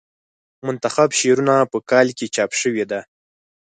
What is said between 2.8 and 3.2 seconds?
ده.